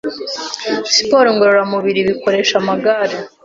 [0.95, 3.15] siporo ngororamubiri bakoresha amagare.